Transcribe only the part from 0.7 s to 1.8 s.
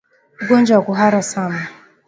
wa kuhara sana